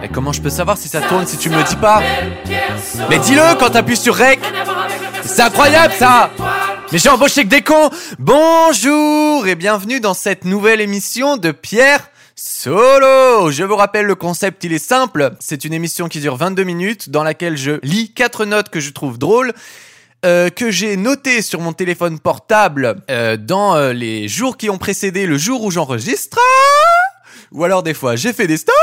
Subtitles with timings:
[0.00, 2.02] Mais comment je peux savoir si ça tourne si tu me dis pas
[3.08, 4.40] Mais dis-le quand t'appuies sur Rec
[5.24, 6.30] C'est incroyable ça
[6.90, 12.08] Mais j'ai embauché que des cons Bonjour et bienvenue dans cette nouvelle émission de Pierre
[12.34, 15.32] Solo Je vous rappelle le concept, il est simple.
[15.38, 18.90] C'est une émission qui dure 22 minutes dans laquelle je lis quatre notes que je
[18.90, 19.52] trouve drôles.
[20.24, 24.78] euh, que j'ai notées sur mon téléphone portable euh, dans euh, les jours qui ont
[24.78, 26.38] précédé le jour où j'enregistre.
[27.52, 28.74] Ou alors des fois j'ai fait des stocks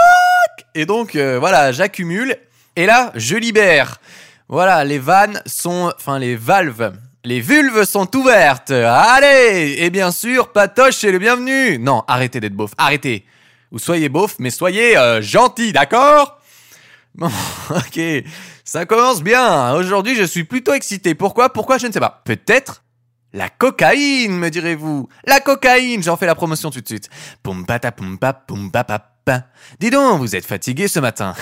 [0.76, 2.36] et donc euh, voilà j'accumule
[2.76, 4.00] et là je libère.
[4.48, 8.72] Voilà les vannes sont, enfin les valves, les vulves sont ouvertes.
[8.72, 11.78] Allez et bien sûr Patoche est le bienvenu.
[11.80, 13.26] Non arrêtez d'être beauf, arrêtez.
[13.72, 16.40] Ou soyez beauf mais soyez euh, gentil d'accord?
[17.16, 17.32] Bon,
[17.72, 18.00] ok,
[18.64, 19.74] ça commence bien.
[19.74, 21.16] Aujourd'hui, je suis plutôt excité.
[21.16, 21.52] Pourquoi?
[21.52, 21.78] Pourquoi?
[21.78, 22.22] Je ne sais pas.
[22.24, 22.84] Peut-être
[23.34, 25.08] la cocaïne, me direz-vous.
[25.26, 27.10] La cocaïne, j'en fais la promotion tout de suite.
[27.44, 29.44] Poum pata poum pa poum pa pa pa.
[29.80, 31.36] Dis donc, vous êtes fatigué ce matin.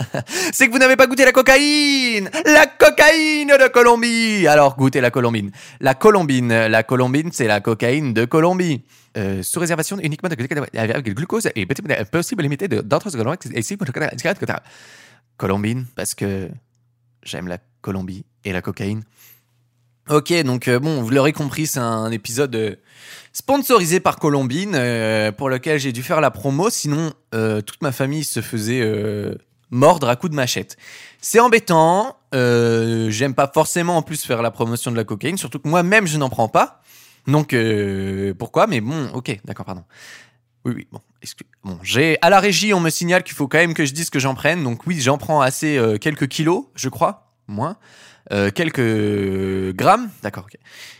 [0.52, 5.12] C'est que vous n'avez pas goûté la cocaïne La cocaïne de Colombie Alors, goûtez la
[5.12, 5.52] colombine.
[5.78, 8.84] La colombine, la colombine, c'est la cocaïne de Colombie.
[9.16, 11.66] Euh, sous réservation uniquement de avec le glucose et
[12.10, 12.68] possible limité
[13.62, 13.78] si
[15.36, 16.50] Colombine, parce que
[17.22, 19.04] j'aime la Colombie et la cocaïne.
[20.10, 22.76] Ok, donc euh, bon, vous l'aurez compris, c'est un épisode euh,
[23.34, 28.24] sponsorisé par Colombine, euh, pour lequel j'ai dû faire la promo, sinon toute ma famille
[28.24, 28.82] se faisait
[29.70, 30.78] mordre à coups de machette.
[31.20, 35.68] C'est embêtant, j'aime pas forcément en plus faire la promotion de la cocaïne, surtout que
[35.68, 36.80] moi-même je n'en prends pas.
[37.26, 37.54] Donc
[38.38, 38.66] pourquoi?
[38.66, 39.84] Mais bon, ok, d'accord, pardon.
[40.64, 41.46] Oui, oui, bon, excuse.
[41.64, 44.08] Bon, j'ai à la régie, on me signale qu'il faut quand même que je dise
[44.08, 44.64] que j'en prenne.
[44.64, 47.76] Donc oui, j'en prends assez quelques kilos, je crois, moins,
[48.30, 50.58] Euh, quelques grammes, d'accord, ok,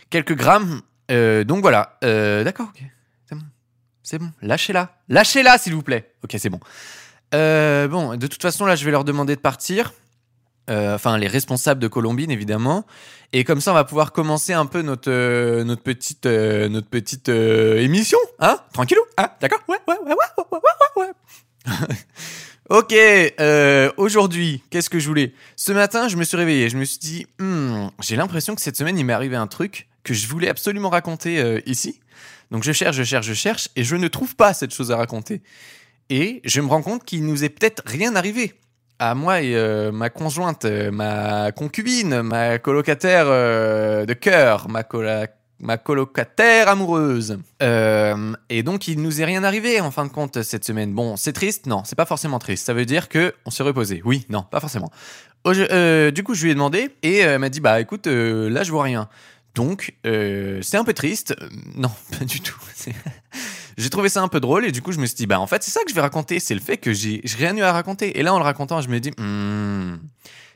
[0.09, 0.81] quelques grammes.
[1.11, 2.83] Euh, donc voilà, euh, d'accord, ok,
[3.27, 3.45] c'est bon,
[4.03, 6.11] c'est bon, lâchez-la, lâchez-la s'il vous plaît.
[6.23, 6.59] Ok, c'est bon.
[7.35, 9.93] Euh, bon, de toute façon là, je vais leur demander de partir.
[10.71, 12.85] Euh, enfin, les responsables de Colombine évidemment.
[13.33, 17.29] Et comme ça, on va pouvoir commencer un peu notre euh, notre petite notre petite
[17.29, 18.57] émission, hein?
[18.73, 19.59] Tranquillou, hein D'accord?
[19.67, 20.59] Ouais, ouais, ouais, ouais, ouais,
[20.97, 21.13] ouais, ouais.
[22.69, 22.93] ok.
[22.93, 25.33] euh, Aujourd'hui, qu'est-ce que je voulais?
[25.55, 26.69] Ce matin, je me suis réveillé.
[26.69, 29.87] Je me suis dit, Hmm, j'ai l'impression que cette semaine, il m'est arrivé un truc
[30.03, 31.99] que je voulais absolument raconter euh, ici.
[32.51, 34.97] Donc je cherche, je cherche, je cherche, et je ne trouve pas cette chose à
[34.97, 35.41] raconter.
[36.09, 38.53] Et je me rends compte qu'il nous est peut-être rien arrivé
[38.97, 45.27] à moi et euh, ma conjointe, euh, ma concubine, ma colocataire de cœur, ma, cola-
[45.59, 47.37] ma colocataire amoureuse.
[47.61, 50.93] Euh, et donc, il nous est rien arrivé en fin de compte cette semaine.
[50.93, 52.65] Bon, c'est triste Non, c'est pas forcément triste.
[52.65, 54.01] Ça veut dire que on s'est reposé.
[54.05, 54.91] Oui, non, pas forcément.
[55.47, 58.63] Euh, du coup, je lui ai demandé et euh, elle m'a dit bah écoute, là
[58.63, 59.09] je vois rien.
[59.55, 61.35] Donc, c'est un peu triste.
[61.75, 62.59] Non, pas du tout.
[63.79, 65.47] J'ai trouvé ça un peu drôle et du coup je me suis dit bah en
[65.47, 67.71] fait c'est ça que je vais raconter c'est le fait que j'ai rien eu à
[67.71, 69.95] raconter et là en le racontant je me dis Hmm,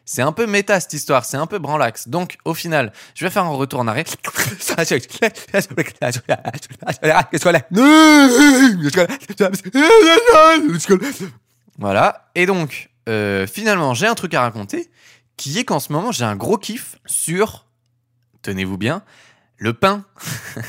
[0.06, 3.32] c'est un peu méta cette histoire c'est un peu branlax donc au final je vais
[3.32, 4.06] faire un retour en arrière
[11.78, 14.90] voilà et donc euh, finalement j'ai un truc à raconter
[15.38, 17.66] qui est qu'en ce moment j'ai un gros kiff sur
[18.42, 19.04] tenez-vous bien
[19.58, 20.04] le pain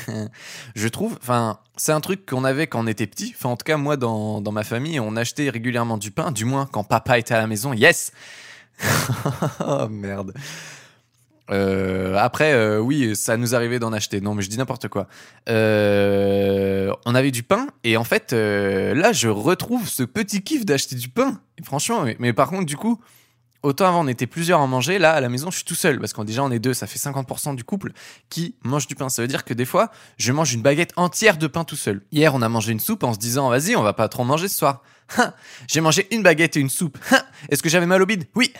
[0.75, 3.33] je trouve, enfin, c'est un truc qu'on avait quand on était petit.
[3.35, 6.45] Enfin, en tout cas, moi, dans, dans ma famille, on achetait régulièrement du pain, du
[6.45, 7.73] moins quand papa était à la maison.
[7.73, 8.11] Yes!
[9.65, 10.33] Oh merde.
[11.51, 14.21] Euh, après, euh, oui, ça nous arrivait d'en acheter.
[14.21, 15.07] Non, mais je dis n'importe quoi.
[15.47, 20.95] Euh, on avait du pain et en fait, là, je retrouve ce petit kiff d'acheter
[20.95, 21.39] du pain.
[21.63, 22.99] Franchement, mais par contre, du coup,
[23.65, 25.99] autant avant on était plusieurs à manger, là, à la maison, je suis tout seul
[25.99, 27.91] parce qu'on déjà on est deux, ça fait 50% du couple
[28.29, 29.09] qui mange du pain.
[29.09, 32.01] Ça veut dire que des fois, je mange une baguette entière de pain tout seul.
[32.11, 34.47] Hier, on a mangé une soupe en se disant, vas-y, on va pas trop manger
[34.47, 34.83] ce soir.
[35.67, 36.97] J'ai mangé une baguette et une soupe.
[37.49, 38.25] Est-ce que j'avais mal au bide?
[38.35, 38.53] Oui.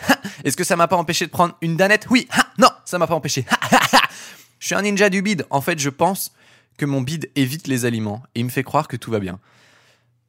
[0.44, 2.06] Est-ce que ça m'a pas empêché de prendre une danette?
[2.10, 2.28] Oui.
[2.58, 3.44] Non, ça m'a pas empêché.
[4.58, 5.46] Je suis un ninja du bide.
[5.50, 6.32] En fait, je pense
[6.78, 9.38] que mon bide évite les aliments et il me fait croire que tout va bien.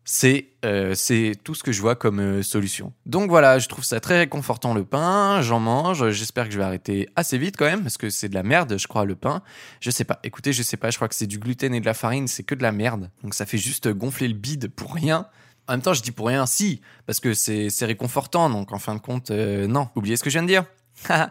[0.09, 2.93] C'est euh, c'est tout ce que je vois comme euh, solution.
[3.05, 6.63] Donc voilà, je trouve ça très réconfortant le pain, j'en mange, j'espère que je vais
[6.63, 9.41] arrêter assez vite quand même, parce que c'est de la merde, je crois, le pain.
[9.81, 11.85] Je sais pas, écoutez, je sais pas, je crois que c'est du gluten et de
[11.85, 13.11] la farine, c'est que de la merde.
[13.21, 15.27] Donc ça fait juste gonfler le bide pour rien.
[15.67, 18.95] En même temps, je dis pour rien, si, parce que c'est réconfortant, donc en fin
[18.95, 19.89] de compte, euh, non.
[19.97, 20.63] Oubliez ce que je viens de dire.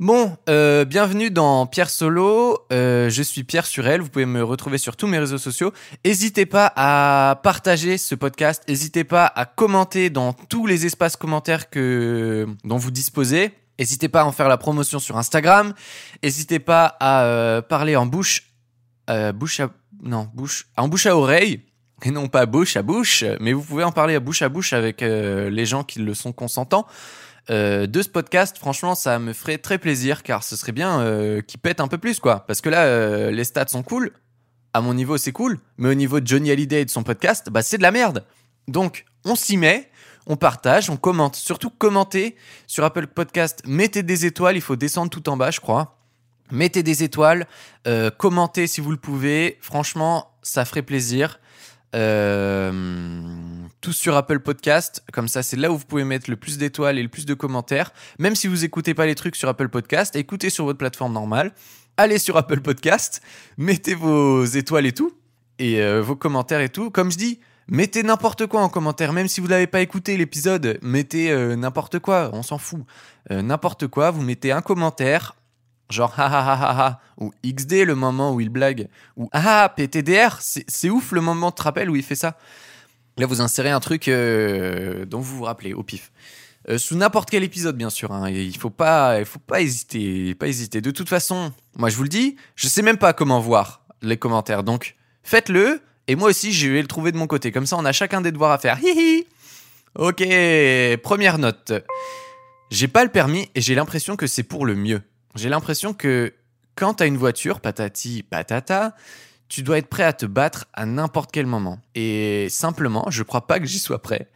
[0.00, 2.58] Bon, euh, bienvenue dans Pierre Solo.
[2.72, 4.00] Euh, je suis Pierre Surel.
[4.00, 5.72] Vous pouvez me retrouver sur tous mes réseaux sociaux.
[6.04, 8.64] N'hésitez pas à partager ce podcast.
[8.66, 13.52] N'hésitez pas à commenter dans tous les espaces commentaires que dont vous disposez.
[13.78, 15.74] N'hésitez pas à en faire la promotion sur Instagram.
[16.24, 18.50] N'hésitez pas à euh, parler en bouche,
[19.06, 19.30] à
[20.02, 21.60] non bouche en bouche à oreille
[22.02, 24.72] et non pas bouche à bouche, mais vous pouvez en parler à bouche à bouche
[24.72, 26.84] avec les gens qui le sont consentants.
[27.50, 31.42] Euh, de ce podcast, franchement, ça me ferait très plaisir car ce serait bien euh,
[31.42, 32.46] qu'il pète un peu plus, quoi.
[32.46, 34.12] Parce que là, euh, les stats sont cool.
[34.72, 35.58] À mon niveau, c'est cool.
[35.76, 38.24] Mais au niveau de Johnny Hallyday et de son podcast, bah, c'est de la merde.
[38.66, 39.90] Donc, on s'y met,
[40.26, 41.36] on partage, on commente.
[41.36, 42.34] Surtout commentez
[42.66, 43.60] sur Apple Podcast.
[43.66, 45.98] Mettez des étoiles, il faut descendre tout en bas, je crois.
[46.50, 47.46] Mettez des étoiles,
[48.18, 49.58] commentez si vous le pouvez.
[49.62, 51.40] Franchement, ça ferait plaisir.
[53.84, 56.98] Tout sur Apple Podcast, comme ça c'est là où vous pouvez mettre le plus d'étoiles
[56.98, 57.92] et le plus de commentaires.
[58.18, 61.52] Même si vous écoutez pas les trucs sur Apple Podcast, écoutez sur votre plateforme normale.
[61.98, 63.20] Allez sur Apple Podcast,
[63.58, 65.12] mettez vos étoiles et tout,
[65.58, 66.90] et euh, vos commentaires et tout.
[66.90, 70.78] Comme je dis, mettez n'importe quoi en commentaire, même si vous n'avez pas écouté l'épisode,
[70.80, 72.86] mettez euh, n'importe quoi, on s'en fout.
[73.30, 75.36] Euh, n'importe quoi, vous mettez un commentaire,
[75.90, 78.88] genre ha ha ha ha ou XD le moment où il blague,
[79.18, 82.38] ou ah PTDR, c'est ouf le moment, tu te rappelles où il fait ça
[83.16, 86.10] Là, vous insérez un truc euh, dont vous vous rappelez au pif.
[86.68, 88.10] Euh, sous n'importe quel épisode, bien sûr.
[88.12, 88.30] hein.
[88.30, 90.80] Il faut pas, faut pas hésiter, pas hésiter.
[90.80, 94.16] De toute façon, moi je vous le dis, je sais même pas comment voir les
[94.16, 94.64] commentaires.
[94.64, 97.52] Donc faites-le, et moi aussi je vais le trouver de mon côté.
[97.52, 98.78] Comme ça, on a chacun des devoirs à faire.
[98.82, 99.26] Hihi.
[99.96, 100.24] Ok,
[101.02, 101.72] première note.
[102.70, 105.02] J'ai pas le permis et j'ai l'impression que c'est pour le mieux.
[105.36, 106.32] J'ai l'impression que
[106.74, 108.96] quand t'as une voiture, patati patata,
[109.54, 111.78] tu dois être prêt à te battre à n'importe quel moment.
[111.94, 114.28] Et simplement, je crois pas que j'y sois prêt.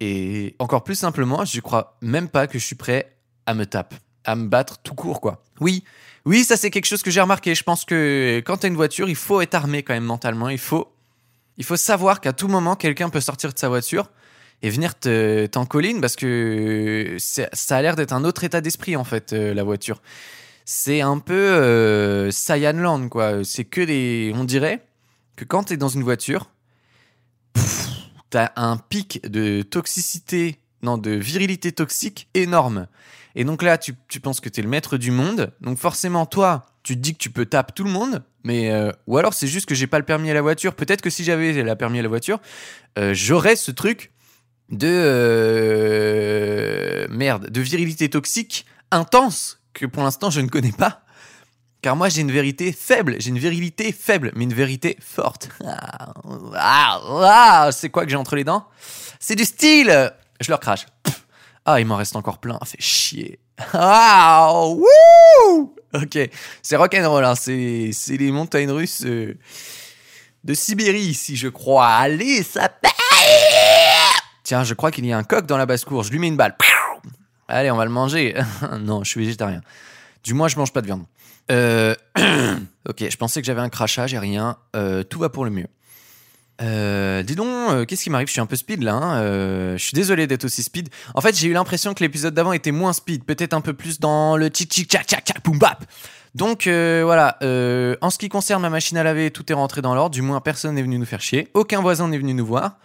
[0.00, 3.14] Et encore plus simplement, je crois même pas que je suis prêt
[3.44, 5.44] à me taper, à me battre tout court, quoi.
[5.60, 5.84] Oui,
[6.24, 7.54] oui, ça c'est quelque chose que j'ai remarqué.
[7.54, 10.48] Je pense que quand t'as une voiture, il faut être armé quand même mentalement.
[10.48, 10.90] Il faut,
[11.58, 14.10] il faut savoir qu'à tout moment, quelqu'un peut sortir de sa voiture
[14.62, 18.96] et venir te, t'en colline parce que ça a l'air d'être un autre état d'esprit
[18.96, 20.00] en fait, euh, la voiture.
[20.72, 22.30] C'est un peu euh,
[23.10, 23.42] quoi.
[23.42, 24.32] C'est que des.
[24.36, 24.86] On dirait
[25.34, 26.48] que quand t'es dans une voiture,
[28.30, 32.86] t'as un pic de toxicité, non, de virilité toxique énorme.
[33.34, 35.52] Et donc là, tu, tu penses que t'es le maître du monde.
[35.60, 38.22] Donc forcément, toi, tu te dis que tu peux taper tout le monde.
[38.44, 40.76] Mais euh, ou alors c'est juste que j'ai pas le permis à la voiture.
[40.76, 42.38] Peut-être que si j'avais la permis à la voiture,
[42.96, 44.12] euh, j'aurais ce truc
[44.70, 46.28] de euh,
[47.10, 51.02] merde, de virilité toxique intense que pour l'instant je ne connais pas.
[51.82, 55.48] Car moi j'ai une vérité faible, j'ai une virilité faible, mais une vérité forte.
[55.64, 56.12] Ah,
[56.54, 58.66] ah, ah, c'est quoi que j'ai entre les dents?
[59.18, 60.86] C'est du style Je leur crache.
[61.64, 63.38] Ah, il m'en reste encore plein, fait chier.
[63.74, 66.18] Ah, wouh Ok,
[66.62, 67.34] c'est rock'n'roll, hein.
[67.34, 69.36] c'est les montagnes russes euh,
[70.44, 71.86] de Sibérie ici, je crois.
[71.86, 72.90] Allez, ça paye
[74.42, 76.36] Tiens, je crois qu'il y a un coq dans la basse-cour, je lui mets une
[76.36, 76.56] balle.
[77.50, 78.34] Allez, on va le manger.
[78.80, 79.60] non, je suis végétarien.
[80.24, 81.04] Du moins, je mange pas de viande.
[81.50, 81.94] Euh,
[82.88, 84.56] ok, je pensais que j'avais un crachat, j'ai rien.
[84.76, 85.66] Euh, tout va pour le mieux.
[86.62, 88.28] Euh, dis donc, euh, qu'est-ce qui m'arrive?
[88.28, 88.92] Je suis un peu speed là.
[88.94, 89.20] hein.
[89.22, 90.90] Euh, je suis désolé d'être aussi speed.
[91.14, 93.98] En fait, j'ai eu l'impression que l'épisode d'avant était moins speed, peut-être un peu plus
[93.98, 95.84] dans le tchic tchic tchac tchac tchac boum bap.
[96.34, 97.38] Donc euh, voilà.
[97.42, 100.14] euh, en ce qui concerne ma machine à laver, tout est rentré dans l'ordre.
[100.14, 101.48] Du moins, personne n'est venu nous faire chier.
[101.54, 102.76] Aucun voisin n'est venu nous voir.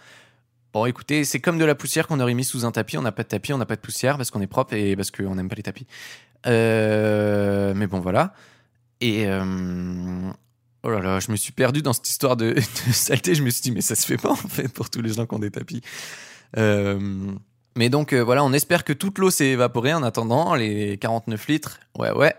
[0.76, 2.98] Bon, écoutez, c'est comme de la poussière qu'on aurait mis sous un tapis.
[2.98, 4.94] On n'a pas de tapis, on n'a pas de poussière parce qu'on est propre et
[4.94, 5.86] parce qu'on n'aime pas les tapis.
[6.46, 8.34] Euh, mais bon, voilà.
[9.00, 10.30] Et euh,
[10.82, 12.56] oh là là, je me suis perdu dans cette histoire de,
[12.92, 13.34] saleté.
[13.34, 15.24] Je me suis dit, mais ça se fait pas en fait pour tous les gens
[15.24, 15.80] qui ont des tapis.
[16.58, 17.32] Euh,
[17.74, 21.80] mais donc voilà, on espère que toute l'eau s'est évaporée en attendant les 49 litres.
[21.98, 22.34] Ouais, ouais.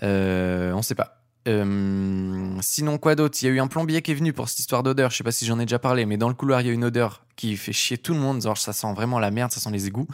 [0.00, 1.23] On sait pas.
[1.46, 3.38] Euh, sinon, quoi d'autre?
[3.42, 5.10] Il y a eu un plombier qui est venu pour cette histoire d'odeur.
[5.10, 6.72] Je sais pas si j'en ai déjà parlé, mais dans le couloir, il y a
[6.72, 8.42] une odeur qui fait chier tout le monde.
[8.42, 10.08] Genre, ça sent vraiment la merde, ça sent les égouts.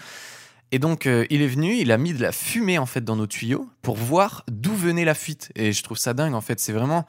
[0.72, 3.16] Et donc, euh, il est venu, il a mis de la fumée en fait dans
[3.16, 5.50] nos tuyaux pour voir d'où venait la fuite.
[5.56, 6.60] Et je trouve ça dingue en fait.
[6.60, 7.06] C'est vraiment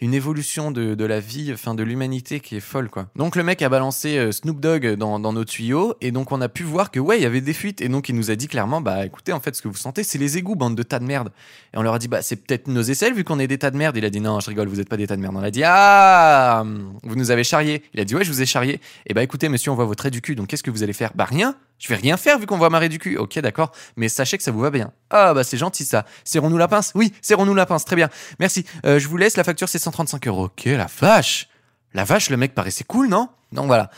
[0.00, 3.08] une évolution de, de la vie, enfin de l'humanité qui est folle quoi.
[3.14, 6.40] Donc le mec a balancé euh, Snoop Dogg dans, dans nos tuyaux et donc on
[6.40, 7.82] a pu voir que ouais, il y avait des fuites.
[7.82, 10.04] Et donc il nous a dit clairement, bah écoutez, en fait, ce que vous sentez,
[10.04, 11.30] c'est les égouts, bande de tas de merde.
[11.74, 13.70] Et on leur a dit, bah c'est peut-être nos aisselles vu qu'on est des tas
[13.70, 13.96] de merde.
[13.96, 15.36] Il a dit, non, je rigole, vous êtes pas des tas de merde.
[15.36, 16.64] On a dit, ah,
[17.02, 17.82] vous nous avez charrié.
[17.92, 18.80] Il a dit, ouais, je vous ai charrié.
[19.06, 20.94] Et bah écoutez, monsieur, on voit votre trait du cul, donc qu'est-ce que vous allez
[20.94, 21.12] faire?
[21.14, 21.56] Bah rien.
[21.82, 23.16] Je vais rien faire vu qu'on voit ma raie du cul.
[23.16, 23.72] Ok, d'accord.
[23.96, 24.92] Mais sachez que ça vous va bien.
[25.10, 26.06] Ah, bah c'est gentil ça.
[26.22, 27.84] Serrons-nous la pince Oui, serrons-nous la pince.
[27.84, 28.08] Très bien.
[28.38, 28.64] Merci.
[28.86, 29.36] Euh, je vous laisse.
[29.36, 30.44] La facture, c'est 135 euros.
[30.44, 31.48] Ok, la vache.
[31.92, 33.28] La vache, le mec paraissait cool, non?
[33.50, 33.90] Donc voilà.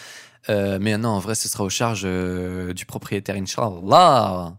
[0.49, 4.55] Euh, mais non, en vrai, ce sera aux charges euh, du propriétaire, Inch'Allah.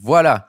[0.00, 0.48] Voilà.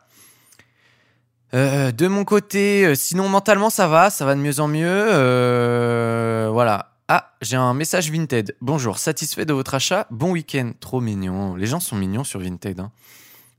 [1.51, 6.49] De mon côté, sinon mentalement ça va, ça va de mieux en mieux.
[6.51, 6.94] Voilà.
[7.07, 8.55] Ah, j'ai un message Vinted.
[8.61, 10.07] Bonjour, satisfait de votre achat?
[10.09, 10.71] Bon week-end.
[10.79, 11.55] Trop mignon.
[11.55, 12.79] Les gens sont mignons sur Vinted.
[12.79, 12.91] hein.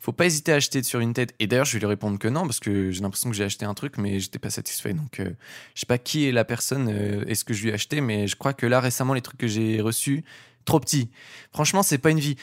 [0.00, 1.32] faut pas hésiter à acheter sur tête.
[1.38, 3.64] Et d'ailleurs, je vais lui répondre que non, parce que j'ai l'impression que j'ai acheté
[3.64, 4.94] un truc, mais j'étais pas satisfait.
[4.94, 5.30] Donc, euh,
[5.76, 8.00] je sais pas qui est la personne euh, et ce que je lui ai acheté,
[8.00, 10.24] mais je crois que là, récemment, les trucs que j'ai reçus,
[10.64, 11.12] trop petits.
[11.52, 12.34] Franchement, c'est pas une vie.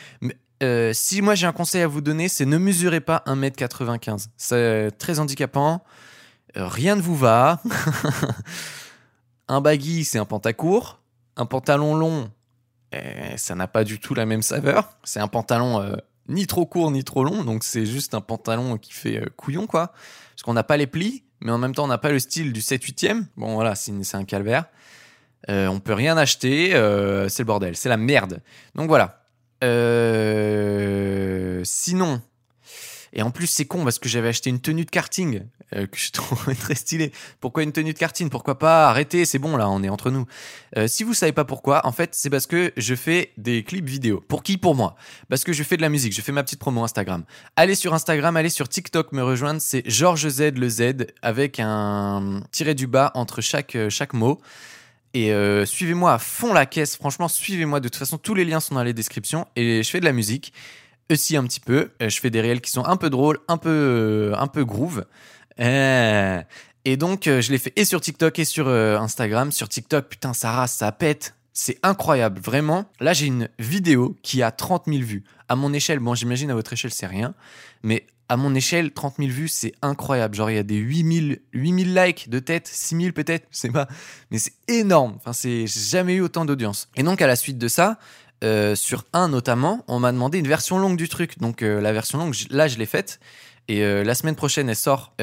[0.63, 4.27] Euh, si moi j'ai un conseil à vous donner, c'est ne mesurez pas 1m95.
[4.37, 5.83] C'est très handicapant.
[6.55, 7.61] rien ne vous va.
[9.47, 10.99] un baggy, c'est un pantacourt.
[11.35, 12.29] Un pantalon long,
[12.91, 14.97] eh, ça n'a pas du tout la même saveur.
[15.03, 15.97] C'est un pantalon
[16.27, 19.67] ni trop court ni trop long, donc c'est juste un pantalon qui fait euh, couillon,
[19.67, 19.87] quoi.
[20.31, 22.53] Parce qu'on n'a pas les plis, mais en même temps, on n'a pas le style
[22.53, 23.25] du 7-8e.
[23.37, 24.65] Bon, voilà, c'est un calvaire.
[25.49, 28.41] Euh, on peut rien acheter, euh, c'est le bordel, c'est la merde.
[28.75, 29.19] Donc voilà.
[31.65, 32.21] sinon,
[33.13, 35.43] et en plus, c'est con parce que j'avais acheté une tenue de karting
[35.75, 37.11] euh, que je trouve très stylée.
[37.39, 38.29] Pourquoi une tenue de karting?
[38.29, 39.25] Pourquoi pas arrêter?
[39.25, 40.25] C'est bon là, on est entre nous.
[40.77, 43.87] Euh, si vous savez pas pourquoi, en fait, c'est parce que je fais des clips
[43.87, 44.23] vidéo.
[44.27, 44.57] Pour qui?
[44.57, 44.95] Pour moi.
[45.29, 46.13] Parce que je fais de la musique.
[46.13, 47.23] Je fais ma petite promo Instagram.
[47.55, 49.61] Allez sur Instagram, allez sur TikTok me rejoindre.
[49.61, 54.41] C'est Georges Z le Z avec un tiré du bas entre chaque euh, chaque mot.
[55.15, 55.31] Et
[55.67, 56.95] suivez-moi à fond la caisse.
[56.95, 57.79] Franchement, suivez-moi.
[57.79, 59.45] De toute façon, tous les liens sont dans les descriptions.
[59.55, 60.53] Et je fais de la musique
[61.11, 61.91] aussi un petit peu.
[62.01, 64.65] Euh, je fais des réels qui sont un peu drôles, un peu, euh, un peu.
[65.59, 66.41] Euh,
[66.85, 69.51] et donc, je l'ai fait et sur TikTok et sur Instagram.
[69.51, 71.35] Sur TikTok, putain, ça rase, ça pète.
[71.53, 72.85] C'est incroyable, vraiment.
[72.99, 75.23] Là, j'ai une vidéo qui a 30 000 vues.
[75.47, 77.35] À mon échelle, bon, j'imagine à votre échelle, c'est rien.
[77.83, 80.33] Mais à mon échelle, 30 000 vues, c'est incroyable.
[80.35, 83.69] Genre, il y a des 8 000, likes de tête, 6 000 peut-être, je sais
[83.69, 83.87] pas.
[84.31, 85.13] Mais c'est énorme.
[85.17, 86.89] Enfin, c'est jamais eu autant d'audience.
[86.95, 87.99] Et donc, à la suite de ça,
[88.43, 91.39] euh, sur un notamment, on m'a demandé une version longue du truc.
[91.39, 93.19] Donc euh, la version longue, là, je l'ai faite.
[93.67, 95.13] Et euh, la semaine prochaine, elle sort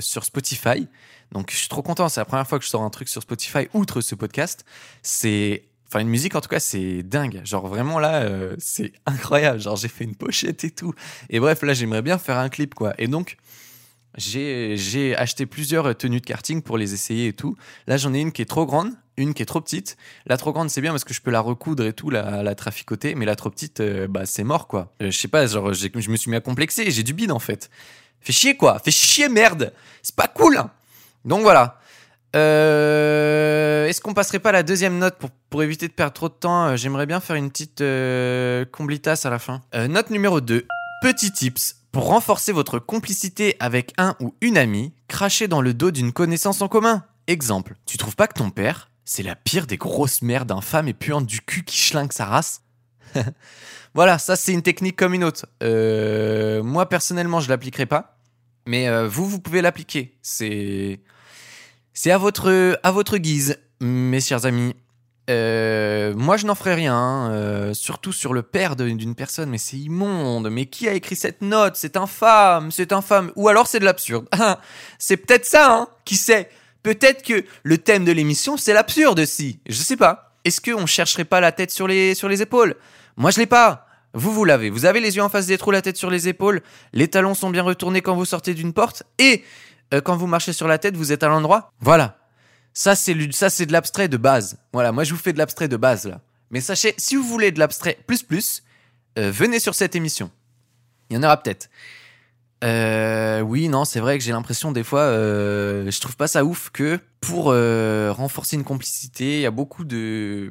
[0.00, 0.86] sur Spotify.
[1.32, 2.08] Donc je suis trop content.
[2.08, 4.64] C'est la première fois que je sors un truc sur Spotify, outre ce podcast.
[5.02, 5.64] C'est.
[5.90, 7.40] Enfin, une musique, en tout cas, c'est dingue.
[7.44, 8.28] Genre, vraiment, là,
[8.58, 9.58] c'est incroyable.
[9.58, 10.92] Genre, j'ai fait une pochette et tout.
[11.30, 12.92] Et bref, là, j'aimerais bien faire un clip, quoi.
[12.98, 13.38] Et donc,
[14.16, 17.56] j'ai acheté plusieurs tenues de karting pour les essayer et tout.
[17.86, 19.96] Là, j'en ai une qui est trop grande, une qui est trop petite.
[20.26, 23.14] La trop grande, c'est bien parce que je peux la recoudre et tout, la, traficoter,
[23.14, 24.94] mais la trop petite, euh, bah, c'est mort, quoi.
[25.02, 27.38] Euh, je sais pas, genre, je me suis mis à complexer, j'ai du bide, en
[27.38, 27.70] fait.
[28.20, 28.80] Fais chier, quoi.
[28.84, 29.72] Fais chier, merde.
[30.02, 30.56] C'est pas cool.
[30.56, 30.70] Hein.
[31.24, 31.78] Donc voilà.
[32.36, 36.28] Euh, est-ce qu'on passerait pas à la deuxième note pour, pour éviter de perdre trop
[36.28, 36.76] de temps?
[36.76, 37.82] J'aimerais bien faire une petite
[38.72, 39.60] comblitas à la fin.
[39.88, 40.66] note numéro 2.
[41.02, 41.77] Petit tips.
[41.92, 46.60] Pour renforcer votre complicité avec un ou une amie, crachez dans le dos d'une connaissance
[46.60, 47.04] en commun.
[47.26, 50.92] Exemple, tu trouves pas que ton père, c'est la pire des grosses merdes infâmes et
[50.92, 52.62] puantes du cul qui schlingue sa race?
[53.94, 55.46] Voilà, ça c'est une technique comme une autre.
[55.62, 58.18] Euh, moi personnellement, je l'appliquerai pas,
[58.66, 60.16] mais euh, vous, vous pouvez l'appliquer.
[60.22, 61.00] C'est
[61.94, 64.76] c'est à votre à votre guise, mes chers amis.
[65.28, 69.58] Euh, moi, je n'en ferai rien, hein, euh, surtout sur le père d'une personne, mais
[69.58, 70.48] c'est immonde.
[70.50, 71.76] Mais qui a écrit cette note?
[71.76, 73.30] C'est infâme, c'est infâme.
[73.36, 74.26] Ou alors c'est de l'absurde.
[74.98, 76.48] c'est peut-être ça, hein Qui sait
[76.82, 79.60] Peut-être que le thème de l'émission, c'est l'absurde, si.
[79.66, 80.36] Je sais pas.
[80.44, 82.76] Est-ce qu'on chercherait pas la tête sur les, sur les épaules?
[83.16, 83.86] Moi, je l'ai pas.
[84.14, 84.70] Vous, vous l'avez.
[84.70, 86.62] Vous avez les yeux en face des trous, la tête sur les épaules.
[86.92, 89.02] Les talons sont bien retournés quand vous sortez d'une porte.
[89.18, 89.44] Et
[89.92, 91.72] euh, quand vous marchez sur la tête, vous êtes à l'endroit.
[91.80, 92.17] Voilà.
[92.78, 94.56] Ça, c'est de l'abstrait de base.
[94.72, 96.20] Voilà, moi, je vous fais de l'abstrait de base, là.
[96.52, 98.62] Mais sachez, si vous voulez de l'abstrait plus plus,
[99.18, 100.30] euh, venez sur cette émission.
[101.10, 101.70] Il y en aura peut-être.
[102.62, 106.44] Euh, oui, non, c'est vrai que j'ai l'impression des fois, euh, je trouve pas ça
[106.44, 110.48] ouf que pour renforcer une complicité, il y a beaucoup de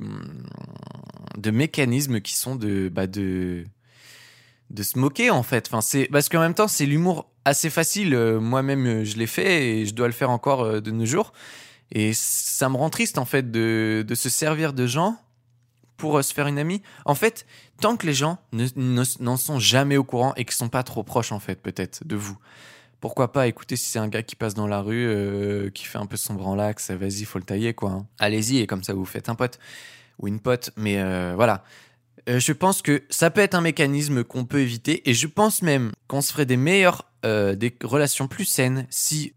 [1.38, 3.63] de mécanismes qui sont de bah de
[4.69, 5.69] de se moquer en fait.
[5.72, 5.79] Enfin,
[6.12, 8.17] parce qu'en même temps, c'est l'humour assez facile.
[8.17, 11.31] Moi-même, je l'ai fait et je dois le faire encore de nos jours.
[11.91, 15.17] Et ça me rend triste en fait de, de se servir de gens
[15.98, 16.82] pour euh, se faire une amie.
[17.06, 17.46] En fait,
[17.82, 21.32] tant que les gens n'en sont jamais au courant et qu'ils sont pas trop proches
[21.32, 22.38] en fait peut-être de vous.
[23.00, 26.00] Pourquoi pas écouter si c'est un gars qui passe dans la rue, euh, qui fait
[26.00, 27.91] un peu son branlax, vas-y, faut le tailler quoi.
[27.91, 28.08] Hein.
[28.17, 29.60] Allez-y et comme ça vous faites un pote
[30.20, 30.72] ou une pote.
[30.77, 31.63] Mais euh, voilà,
[32.27, 35.91] je pense que ça peut être un mécanisme qu'on peut éviter et je pense même
[36.08, 39.34] qu'on se ferait des meilleures, des relations plus saines si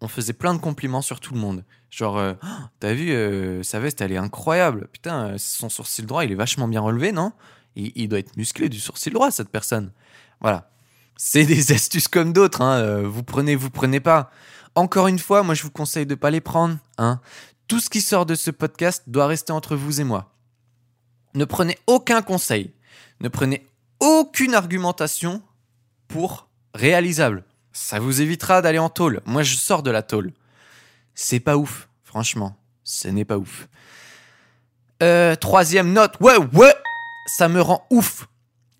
[0.00, 1.64] on faisait plein de compliments sur tout le monde.
[1.90, 2.46] Genre, euh, oh,
[2.78, 4.88] t'as vu, euh, sa veste, elle est incroyable.
[4.92, 7.32] Putain, euh, son sourcil droit, il est vachement bien relevé, non?
[7.76, 9.92] Il, doit être musclé du sourcil droit, cette personne.
[10.40, 10.70] Voilà.
[11.16, 12.62] C'est des astuces comme d'autres.
[12.62, 13.02] Hein.
[13.02, 14.30] Vous prenez, vous prenez pas.
[14.74, 16.76] Encore une fois, moi, je vous conseille de pas les prendre.
[16.98, 17.20] Hein.
[17.68, 20.34] Tout ce qui sort de ce podcast doit rester entre vous et moi.
[21.34, 22.72] Ne prenez aucun conseil.
[23.20, 23.66] Ne prenez
[24.00, 25.42] aucune argumentation
[26.08, 27.44] pour réalisable.
[27.72, 29.20] Ça vous évitera d'aller en tôle.
[29.26, 30.32] Moi, je sors de la tôle.
[31.14, 32.56] C'est pas ouf, franchement.
[32.84, 33.68] Ce n'est pas ouf.
[35.02, 36.18] Euh, troisième note.
[36.20, 36.74] Ouais, ouais.
[37.26, 38.28] Ça me rend ouf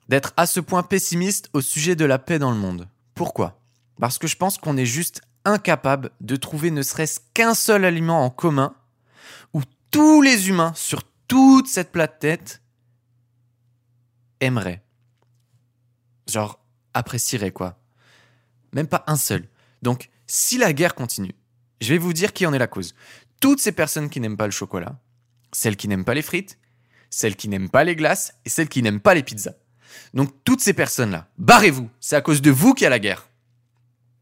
[0.09, 2.88] d'être à ce point pessimiste au sujet de la paix dans le monde.
[3.14, 3.61] Pourquoi?
[4.00, 8.25] Parce que je pense qu'on est juste incapable de trouver ne serait-ce qu'un seul aliment
[8.25, 8.75] en commun
[9.54, 12.61] où tous les humains sur toute cette planète
[14.40, 14.82] aimeraient.
[16.26, 16.59] Genre,
[16.94, 17.79] apprécieraient quoi.
[18.72, 19.48] Même pas un seul.
[19.82, 21.34] Donc, si la guerre continue,
[21.80, 22.94] je vais vous dire qui en est la cause.
[23.40, 24.98] Toutes ces personnes qui n'aiment pas le chocolat,
[25.52, 26.58] celles qui n'aiment pas les frites,
[27.08, 29.54] celles qui n'aiment pas les glaces et celles qui n'aiment pas les pizzas.
[30.14, 33.28] Donc toutes ces personnes-là, barrez-vous, c'est à cause de vous qu'il y a la guerre.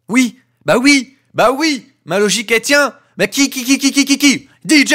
[0.08, 4.04] Oui, bah oui, bah oui, ma logique est tiens, mais qui, qui, qui, qui, qui,
[4.04, 4.48] qui, qui?
[4.64, 4.94] DJ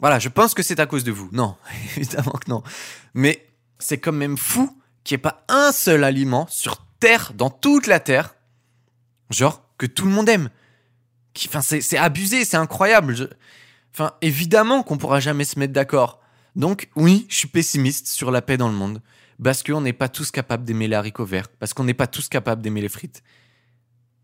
[0.00, 1.28] Voilà, je pense que c'est à cause de vous.
[1.32, 1.56] Non,
[1.96, 2.62] évidemment que non.
[3.14, 3.46] Mais
[3.78, 7.86] c'est quand même fou qu'il n'y ait pas un seul aliment sur Terre, dans toute
[7.86, 8.34] la Terre,
[9.30, 10.50] genre, que tout le monde aime.
[11.46, 13.14] Enfin, c'est abusé, c'est incroyable.
[13.94, 16.20] Enfin, évidemment qu'on pourra jamais se mettre d'accord.
[16.56, 19.00] Donc, oui, je suis pessimiste sur la paix dans le monde.
[19.42, 21.48] Parce qu'on n'est pas tous capables d'aimer les haricots verts.
[21.48, 23.22] Parce qu'on n'est pas tous capables d'aimer les frites.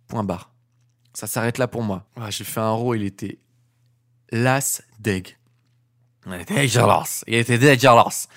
[0.09, 0.50] Point barre.
[1.12, 2.09] Ça s'arrête là pour moi.
[2.16, 3.38] Ah, J'ai fait un row, il était
[4.33, 5.37] las deg.
[6.26, 6.66] Il était.
[7.26, 8.28] Il était dégueulasse.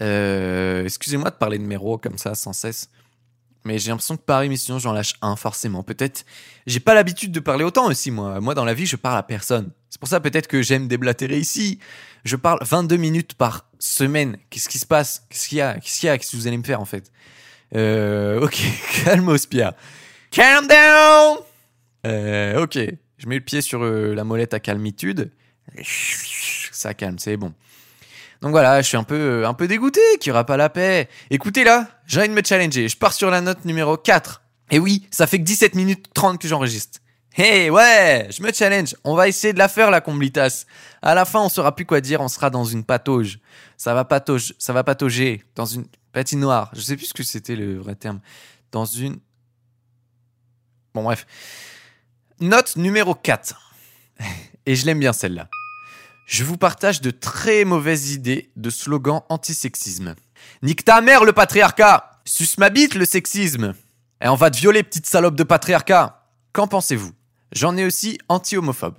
[0.00, 2.88] Euh, Excusez-moi de parler de mes rows comme ça sans cesse.
[3.64, 5.82] Mais j'ai l'impression que par émission, j'en lâche un, forcément.
[5.82, 6.24] Peut-être.
[6.66, 8.38] J'ai pas l'habitude de parler autant aussi, moi.
[8.40, 9.70] Moi, dans la vie, je parle à personne.
[9.88, 11.78] C'est pour ça, peut-être que j'aime déblatérer ici.
[12.24, 14.36] Je parle 22 minutes par semaine.
[14.50, 15.24] Qu'est-ce qui se passe?
[15.30, 15.74] Qu'est-ce qu'il y a?
[15.78, 16.18] Qu'est-ce qu'il y a?
[16.18, 17.10] Qu'est-ce que vous allez me faire, en fait?
[17.74, 18.60] Euh, Ok,
[19.04, 19.72] calme Pierre.
[20.30, 21.38] Calm down
[22.06, 22.78] euh, Ok,
[23.16, 25.30] je mets le pied sur euh, la molette à calmitude.
[26.74, 27.52] Ça calme, c'est bon.
[28.40, 30.68] Donc voilà, je suis un peu, euh, un peu dégoûté qu'il n'y aura pas la
[30.68, 31.08] paix.
[31.30, 32.88] Écoutez là, j'ai envie de me challenger.
[32.88, 34.42] Je pars sur la note numéro 4.
[34.70, 37.00] Et oui, ça fait que 17 minutes 30 que j'enregistre.
[37.36, 38.94] Hey, ouais, je me challenge.
[39.02, 40.66] On va essayer de la faire, la comblitas.
[41.02, 42.20] À la fin, on saura plus quoi dire.
[42.20, 43.38] On sera dans une patauge.
[43.76, 45.42] Ça va patauge, ça va patauger.
[45.54, 46.70] Dans une patinoire.
[46.74, 48.20] Je sais plus ce que c'était le vrai terme.
[48.72, 49.18] Dans une.
[50.92, 51.26] Bon, bref.
[52.40, 53.72] Note numéro 4.
[54.66, 55.48] Et je l'aime bien celle-là
[56.26, 60.14] je vous partage de très mauvaises idées de slogans antisexisme.
[60.62, 63.74] Nique ta mère le patriarcat Suce ma bite le sexisme
[64.20, 67.12] Et on va te violer petite salope de patriarcat Qu'en pensez-vous?
[67.52, 68.96] J'en ai aussi anti-homophobe.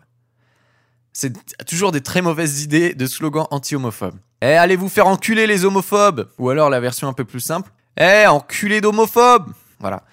[1.13, 1.33] C'est
[1.65, 4.17] toujours des très mauvaises idées de slogans anti-homophobes.
[4.41, 7.71] Eh, allez vous faire enculer les homophobes Ou alors la version un peu plus simple.
[7.97, 10.03] Eh, enculer d'homophobes Voilà.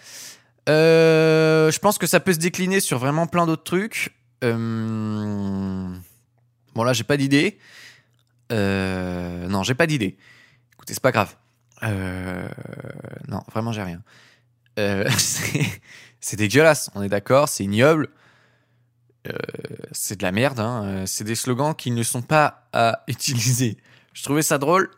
[0.69, 4.15] Euh, je pense que ça peut se décliner sur vraiment plein d'autres trucs.
[4.45, 5.89] Euh...
[6.75, 7.59] Bon, là, j'ai pas d'idée.
[8.53, 10.17] Euh, non, j'ai pas d'idée.
[10.75, 11.35] Écoutez, c'est pas grave.
[11.83, 12.49] Euh,
[13.29, 14.03] non, vraiment, j'ai rien.
[14.79, 15.09] Euh,
[16.21, 18.09] c'est dégueulasse, on est d'accord, c'est ignoble.
[19.93, 21.05] c'est de la merde, hein.
[21.07, 23.77] c'est des slogans qui ne sont pas à utiliser.
[24.13, 24.91] Je trouvais ça drôle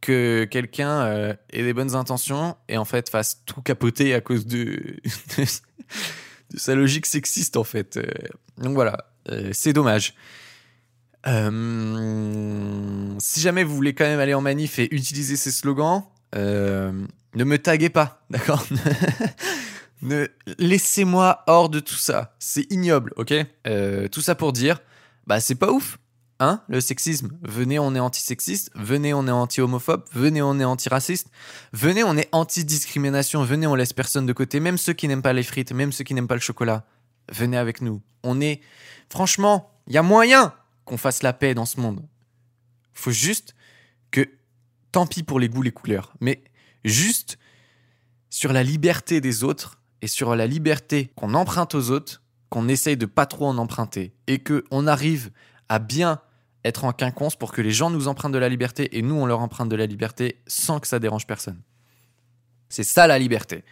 [0.00, 4.96] que quelqu'un ait des bonnes intentions et en fait fasse tout capoter à cause de,
[5.38, 8.00] de sa logique sexiste en fait.
[8.58, 9.12] Donc voilà,
[9.52, 10.14] c'est dommage.
[11.26, 16.04] Euh, si jamais vous voulez quand même aller en manif et utiliser ces slogans,
[16.34, 16.92] euh,
[17.34, 18.64] ne me taguez pas, d'accord?
[20.02, 20.26] Ne,
[20.58, 22.34] Laissez-moi hors de tout ça.
[22.38, 23.34] C'est ignoble, ok?
[23.66, 24.80] Euh, Tout ça pour dire,
[25.28, 25.98] bah c'est pas ouf,
[26.40, 27.30] hein, le sexisme.
[27.42, 28.70] Venez, on est antisexiste.
[28.74, 30.02] Venez, on est anti-homophobe.
[30.12, 31.28] Venez, on est anti-raciste.
[31.72, 33.44] Venez, on est anti-discrimination.
[33.44, 34.58] Venez, on laisse personne de côté.
[34.58, 36.84] Même ceux qui n'aiment pas les frites, même ceux qui n'aiment pas le chocolat.
[37.32, 38.02] Venez avec nous.
[38.24, 38.60] On est...
[39.08, 40.52] Franchement, il y a moyen
[40.84, 42.04] qu'on fasse la paix dans ce monde.
[42.92, 43.54] Faut juste
[44.10, 44.28] que,
[44.90, 46.42] tant pis pour les goûts, les couleurs, mais
[46.84, 47.38] juste
[48.30, 52.96] sur la liberté des autres et sur la liberté qu'on emprunte aux autres, qu'on essaye
[52.96, 55.30] de pas trop en emprunter et que on arrive
[55.68, 56.20] à bien
[56.64, 59.26] être en quinconce pour que les gens nous empruntent de la liberté et nous on
[59.26, 61.60] leur emprunte de la liberté sans que ça dérange personne.
[62.68, 63.64] C'est ça la liberté.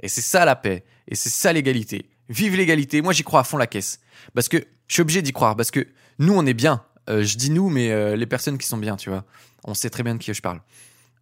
[0.00, 0.84] Et c'est ça la paix.
[1.08, 2.10] Et c'est ça l'égalité.
[2.28, 3.02] Vive l'égalité.
[3.02, 4.00] Moi j'y crois à fond la caisse.
[4.34, 5.56] Parce que je suis obligé d'y croire.
[5.56, 5.86] Parce que
[6.18, 6.82] nous, on est bien.
[7.08, 9.24] Euh, je dis nous, mais euh, les personnes qui sont bien, tu vois.
[9.64, 10.60] On sait très bien de qui je parle.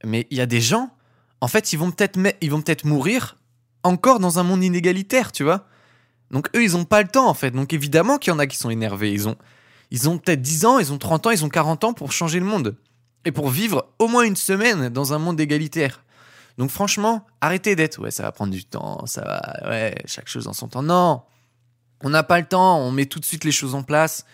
[0.05, 0.91] Mais il y a des gens,
[1.41, 3.37] en fait, ils vont peut-être peut-être mourir
[3.83, 5.67] encore dans un monde inégalitaire, tu vois.
[6.31, 7.51] Donc eux, ils ont pas le temps, en fait.
[7.51, 9.13] Donc évidemment qu'il y en a qui sont énervés.
[9.13, 9.37] Ils ont,
[9.91, 12.41] ils ont peut-être 10 ans, ils ont 30 ans, ils ont 40 ans pour changer
[12.41, 12.77] le monde.
[13.25, 16.05] Et pour vivre au moins une semaine dans un monde égalitaire.
[16.59, 20.47] Donc franchement, arrêtez d'être, ouais, ça va prendre du temps, ça va, ouais, chaque chose
[20.47, 20.83] en son temps.
[20.83, 21.23] Non,
[22.03, 24.25] on n'a pas le temps, on met tout de suite les choses en place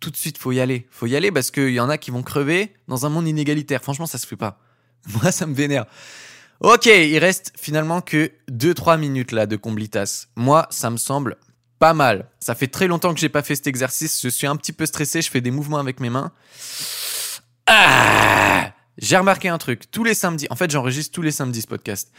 [0.00, 0.86] tout de suite, faut y aller.
[0.90, 3.82] Faut y aller parce qu'il y en a qui vont crever dans un monde inégalitaire.
[3.82, 4.60] Franchement, ça se fait pas.
[5.22, 5.86] Moi, ça me vénère.
[6.60, 10.26] Ok, il reste finalement que 2-3 minutes là de comblitas.
[10.36, 11.36] Moi, ça me semble
[11.78, 12.28] pas mal.
[12.40, 14.20] Ça fait très longtemps que j'ai pas fait cet exercice.
[14.22, 15.22] Je suis un petit peu stressé.
[15.22, 16.32] Je fais des mouvements avec mes mains.
[17.66, 19.88] Ah j'ai remarqué un truc.
[19.92, 22.10] Tous les samedis, en fait, j'enregistre tous les samedis ce podcast.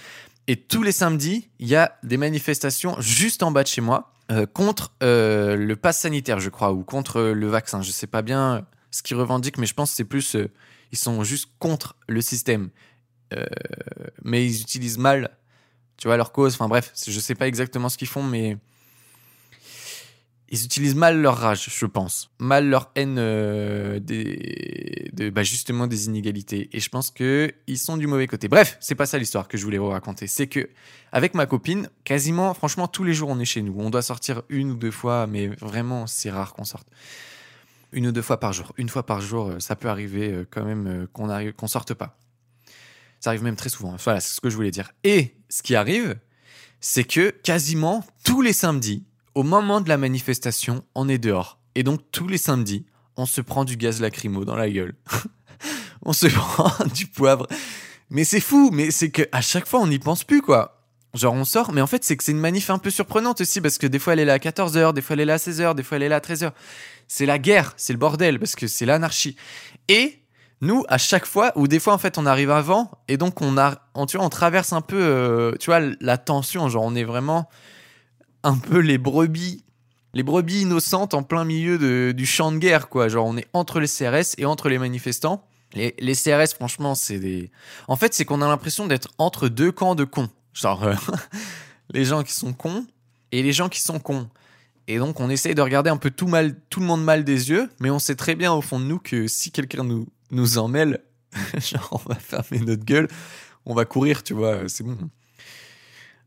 [0.47, 4.13] Et tous les samedis, il y a des manifestations juste en bas de chez moi
[4.31, 7.81] euh, contre euh, le pass sanitaire, je crois, ou contre le vaccin.
[7.81, 10.35] Je sais pas bien ce qu'ils revendiquent, mais je pense que c'est plus.
[10.35, 10.51] Euh,
[10.91, 12.69] ils sont juste contre le système.
[14.23, 15.37] mais ils utilisent mal,
[15.97, 16.53] tu vois, leur cause.
[16.55, 18.57] Enfin bref, je sais pas exactement ce qu'ils font, mais
[20.51, 25.87] ils utilisent mal leur rage, je pense, mal leur haine euh, des, de, bah justement
[25.87, 26.69] des inégalités.
[26.73, 28.47] Et je pense que ils sont du mauvais côté.
[28.47, 30.27] Bref, c'est pas ça l'histoire que je voulais vous raconter.
[30.27, 30.69] C'est que
[31.11, 33.75] avec ma copine, quasiment, franchement, tous les jours on est chez nous.
[33.77, 36.87] On doit sortir une ou deux fois, mais vraiment c'est rare qu'on sorte.
[37.91, 38.73] Une ou deux fois par jour.
[38.77, 41.93] Une fois par jour, euh, ça peut arriver euh, quand même qu'on arrive, qu'on sorte
[41.93, 42.17] pas.
[43.19, 43.95] Ça arrive même très souvent.
[44.03, 44.91] Voilà, c'est ce que je voulais dire.
[45.03, 46.17] Et ce qui arrive,
[46.79, 49.03] c'est que quasiment tous les samedis,
[49.35, 51.59] au moment de la manifestation, on est dehors.
[51.75, 52.85] Et donc tous les samedis,
[53.17, 54.95] on se prend du gaz lacrymo dans la gueule.
[56.03, 57.47] on se prend du poivre.
[58.09, 60.75] Mais c'est fou, mais c'est que à chaque fois on n'y pense plus quoi.
[61.13, 63.61] Genre on sort, mais en fait c'est que c'est une manif un peu surprenante aussi
[63.61, 65.37] parce que des fois elle est là à 14h, des fois elle est là à
[65.37, 66.51] 16h, des fois elle est là à 13h.
[67.07, 69.35] C'est la guerre, c'est le bordel parce que c'est l'anarchie.
[69.87, 70.19] Et
[70.61, 73.57] nous à chaque fois ou des fois en fait on arrive avant et donc on
[73.57, 77.03] a tu vois on traverse un peu euh, tu vois la tension, genre on est
[77.03, 77.49] vraiment
[78.43, 79.63] un peu les brebis,
[80.13, 83.07] les brebis innocentes en plein milieu du champ de guerre, quoi.
[83.07, 85.45] Genre, on est entre les CRS et entre les manifestants.
[85.73, 87.51] Les, les CRS, franchement, c'est des.
[87.87, 90.29] En fait, c'est qu'on a l'impression d'être entre deux camps de cons.
[90.53, 90.95] Genre, euh,
[91.91, 92.85] les gens qui sont cons
[93.31, 94.27] et les gens qui sont cons.
[94.87, 97.51] Et donc, on essaye de regarder un peu tout, mal, tout le monde mal des
[97.51, 100.57] yeux, mais on sait très bien au fond de nous que si quelqu'un nous, nous
[100.57, 101.03] en mêle,
[101.59, 103.07] genre, on va fermer notre gueule,
[103.67, 104.97] on va courir, tu vois, c'est bon.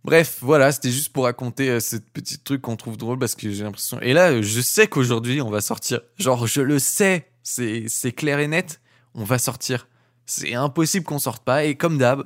[0.05, 3.51] Bref, voilà, c'était juste pour raconter euh, ce petit truc qu'on trouve drôle parce que
[3.51, 4.01] j'ai l'impression.
[4.01, 6.01] Et là, je sais qu'aujourd'hui, on va sortir.
[6.19, 8.81] Genre, je le sais, c'est, clair et net,
[9.15, 9.87] on va sortir.
[10.27, 11.65] C'est impossible qu'on sorte pas.
[11.65, 12.25] Et comme d'hab,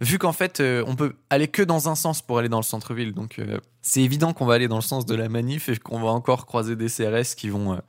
[0.00, 2.64] vu qu'en fait, euh, on peut aller que dans un sens pour aller dans le
[2.64, 3.12] centre-ville.
[3.12, 6.00] Donc, euh, c'est évident qu'on va aller dans le sens de la manif et qu'on
[6.00, 7.80] va encore croiser des CRS qui vont,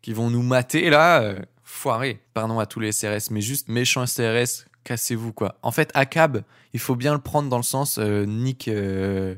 [0.00, 1.34] qui vont nous mater là.
[1.64, 2.22] foiré.
[2.32, 5.58] Pardon à tous les CRS, mais juste méchants CRS cassez-vous quoi.
[5.62, 9.34] En fait, ACAB, il faut bien le prendre dans le sens euh, nique euh,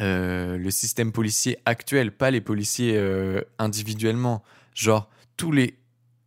[0.00, 3.00] euh, le système policier actuel, pas les policiers
[3.58, 4.42] individuellement.
[4.74, 5.78] Genre, tous les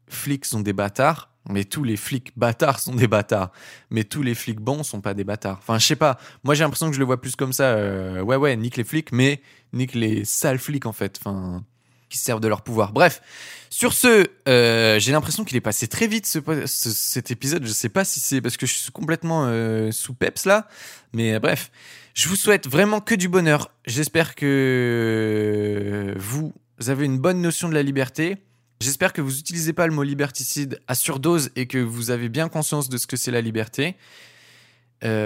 [0.08, 3.52] flics sont des bâtards, mais tous les flics bâtards sont des bâtards.
[3.92, 5.58] Mais tous les flics bons sont pas des bâtards.
[5.60, 6.18] Enfin, je sais pas.
[6.44, 7.76] Moi, j'ai l'impression que je le vois plus comme ça.
[8.24, 9.42] ouais, ouais, nique les flics, mais
[9.74, 11.20] nique les sales flics en fait.
[11.22, 11.64] Enfin
[12.10, 12.92] qui servent de leur pouvoir.
[12.92, 13.22] Bref,
[13.70, 17.66] sur ce, euh, j'ai l'impression qu'il est passé très vite ce, cet épisode.
[17.66, 20.68] Je sais pas si c'est parce que je suis complètement euh, sous peps là,
[21.14, 21.72] mais euh, bref,
[22.16, 23.72] je vous souhaite vraiment que du bonheur.
[23.86, 26.54] J'espère que vous
[26.88, 28.38] avez une bonne notion de la liberté.
[28.82, 32.50] J'espère que vous n'utilisez pas le mot liberticide à surdose et que vous avez bien
[32.50, 33.96] conscience de ce que c'est la liberté.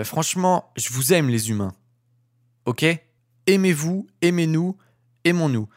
[0.03, 1.73] franchement, je vous aime les humains.
[2.65, 2.85] Ok?
[3.47, 4.77] Aimez-vous, aimez-nous,
[5.23, 5.69] aimons-nous.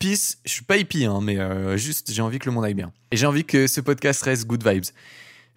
[0.00, 2.74] Peace, je suis pas hippie, hein, mais euh, juste j'ai envie que le monde aille
[2.74, 2.90] bien.
[3.10, 4.86] Et j'ai envie que ce podcast reste good vibes.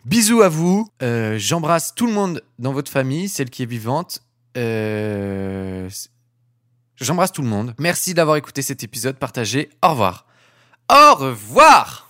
[0.06, 0.86] Bisous à vous.
[1.02, 4.22] Euh, j'embrasse tout le monde dans votre famille, celle qui est vivante.
[4.58, 5.90] Euh,
[6.98, 7.74] j'embrasse tout le monde.
[7.80, 9.16] Merci d'avoir écouté cet épisode.
[9.16, 9.70] Partagez.
[9.82, 10.28] Au revoir.
[10.92, 12.03] Au revoir